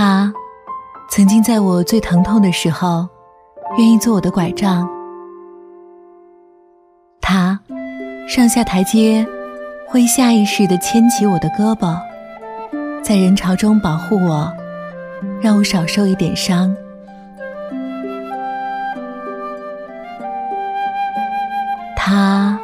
[0.00, 0.32] 他
[1.10, 3.08] 曾经在我最疼痛的时候，
[3.78, 4.88] 愿意做我的拐杖。
[7.20, 7.58] 他
[8.28, 9.26] 上下台阶
[9.88, 11.98] 会下意识的牵起我的胳膊，
[13.02, 14.48] 在人潮中保护我，
[15.40, 16.72] 让我少受一点伤。
[21.96, 22.56] 他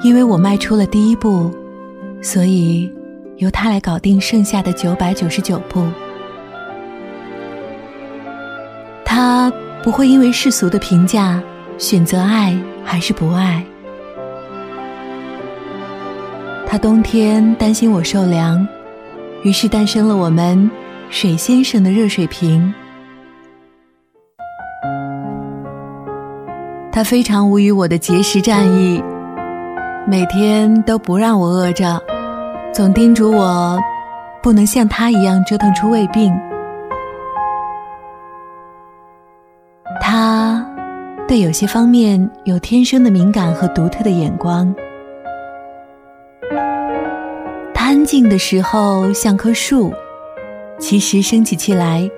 [0.00, 1.50] 因为我迈出了第一步，
[2.22, 2.88] 所以
[3.38, 5.84] 由他来搞定剩下的九百九十九步。
[9.16, 9.50] 他
[9.82, 11.42] 不会因为世俗的评价
[11.78, 13.64] 选择爱还是不爱。
[16.66, 18.68] 他冬天担心我受凉，
[19.42, 20.70] 于是诞生了我们
[21.08, 22.74] 水先生的热水瓶。
[26.92, 29.02] 他非常无语我的节食战役，
[30.06, 31.98] 每天都不让我饿着，
[32.70, 33.80] 总叮嘱我
[34.42, 36.38] 不能像他一样折腾出胃病。
[41.28, 44.72] 对有些方面有天生的敏感和独特的眼光。
[47.74, 49.92] 他安静的时候像棵树，
[50.78, 52.08] 其实生起气来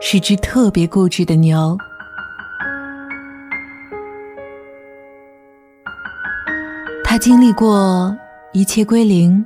[0.00, 1.76] 是只特别固执的牛。
[7.02, 8.14] 他经历过
[8.52, 9.42] 一切归零、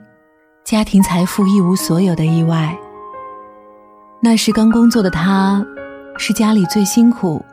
[0.65, 2.77] 家庭财富一无所有的意外。
[4.21, 5.65] 那时刚工作的他，
[6.19, 7.45] 是家里最辛苦。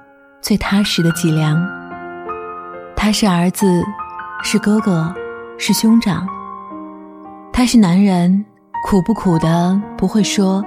[0.42, 1.62] 最踏实的脊梁。
[2.96, 3.84] 他是儿子，
[4.44, 5.14] 是哥哥，
[5.58, 6.28] 是兄长。
[7.52, 8.46] 他是男人，
[8.86, 10.64] 苦不苦的不会说，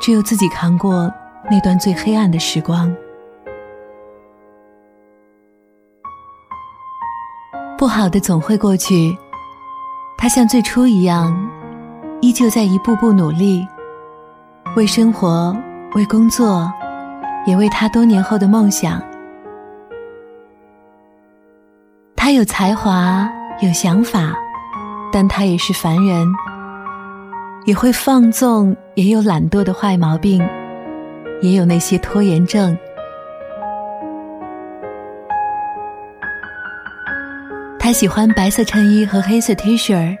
[0.00, 1.12] 只有自己扛过
[1.50, 2.94] 那段最黑暗的时光。
[7.78, 9.16] 不好的总会过去，
[10.16, 11.36] 他像最初一样，
[12.20, 13.66] 依旧在一步步努力，
[14.76, 15.56] 为生活，
[15.94, 16.72] 为工作。
[17.44, 19.02] 也为他多年后的梦想。
[22.16, 23.28] 他有才华，
[23.60, 24.32] 有想法，
[25.12, 26.26] 但他也是凡人，
[27.64, 30.40] 也会放纵，也有懒惰的坏毛病，
[31.40, 32.76] 也有那些拖延症。
[37.78, 40.16] 他喜欢白色衬衣和黑色 T 恤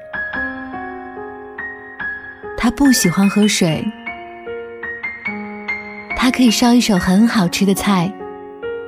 [2.56, 3.86] 他不喜欢喝水。
[6.42, 8.12] 可以烧一手很好吃的菜，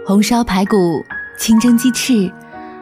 [0.04, 0.76] 红烧排骨、
[1.38, 2.28] 清蒸鸡翅，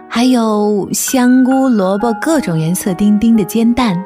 [0.08, 4.02] 还有香菇、萝卜各种颜色丁丁的煎蛋。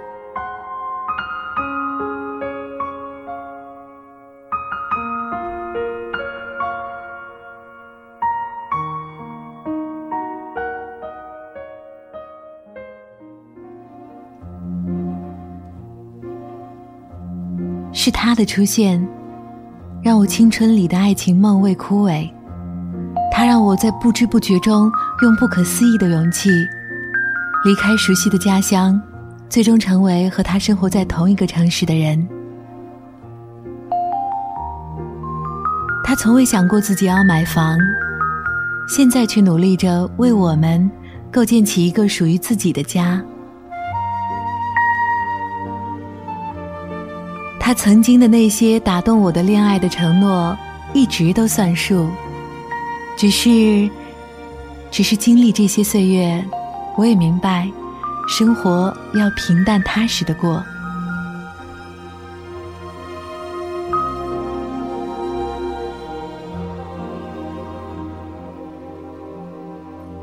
[17.93, 19.09] 是他的出现。
[20.06, 22.31] 让我青春里的爱情梦未枯萎，
[23.33, 24.89] 它让我在不知不觉中
[25.21, 26.49] 用不可思议的勇气
[27.65, 29.03] 离开熟悉的家乡，
[29.49, 32.25] 最终成为和他生活在同一个城市的人。
[36.05, 37.77] 他从未想过自己要买房，
[38.89, 40.89] 现在却努力着为我们
[41.33, 43.21] 构建起一个属于自己的家。
[47.66, 50.56] 他曾经的那些打动我的恋爱的承诺，
[50.94, 52.09] 一直都算数。
[53.16, 53.91] 只是，
[54.88, 56.44] 只是经历这些岁月，
[56.97, 57.69] 我也明白，
[58.28, 60.62] 生活要平淡踏实的过。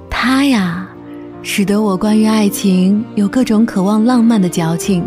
[0.10, 0.88] 他呀，
[1.42, 5.06] 使得我关于爱情有各种渴望浪漫的矫情。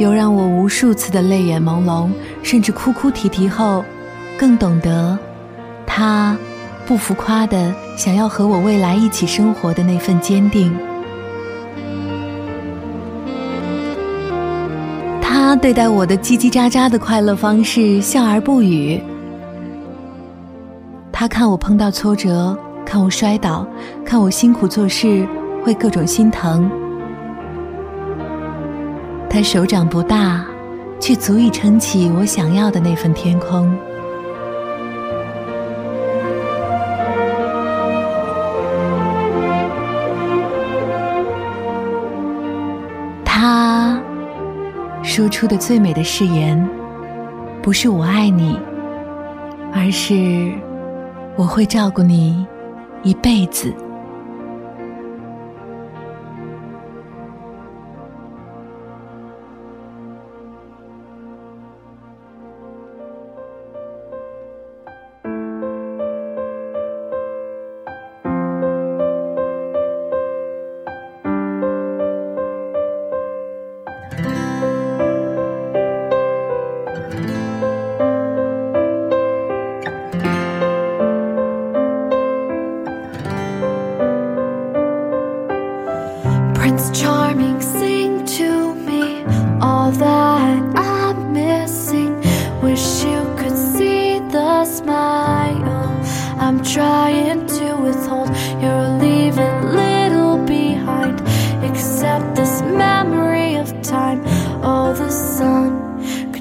[0.00, 2.08] 又让我无数次的泪眼朦胧，
[2.42, 3.84] 甚至哭哭啼啼后，
[4.38, 5.18] 更懂得
[5.86, 6.34] 他
[6.86, 10.74] 不浮夸的想要和我未来一起生活的那份坚定。
[15.20, 18.98] 他对待我的叽叽喳喳的快乐方式笑而不语。
[21.12, 22.56] 他看我碰到挫折，
[22.86, 23.66] 看我摔倒，
[24.02, 25.28] 看我辛苦做事，
[25.62, 26.70] 会各种心疼。
[29.32, 30.44] 他手掌不大，
[30.98, 33.72] 却足以撑起我想要的那份天空。
[43.24, 44.02] 他
[45.04, 46.68] 说出的最美的誓言，
[47.62, 48.58] 不是我爱你，
[49.72, 50.52] 而是
[51.36, 52.44] 我会照顾你
[53.04, 53.72] 一辈子。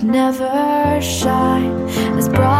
[0.10, 2.59] never shine as bright.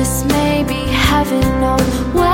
[0.00, 2.29] This may be heaven, oh.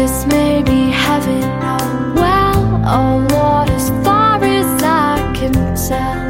[0.00, 1.42] this may be heaven.
[2.14, 2.60] Well,
[2.96, 5.52] oh Lord, as far as I can
[5.88, 6.26] tell,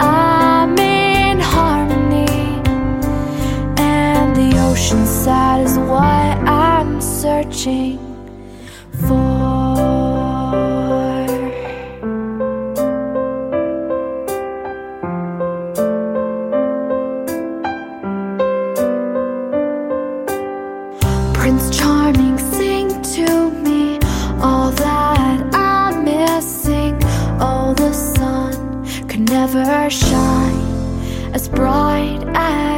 [0.00, 2.26] I'm in harmony,
[3.78, 6.34] and the ocean side is what
[6.66, 8.07] I'm searching.
[29.54, 32.77] never shine as bright as